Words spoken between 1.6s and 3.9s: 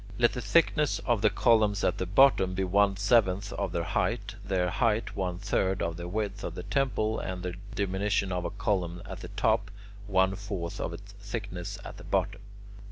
at the bottom be one seventh of their